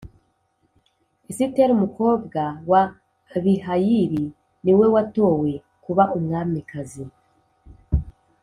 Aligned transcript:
Esiteri 1.29 1.71
umukobwa 1.77 2.41
wa 2.71 2.81
Abihayili 3.35 4.23
niwe 4.63 4.85
watowe 4.95 5.51
kuba 5.83 6.03
umwamikazi 6.17 7.03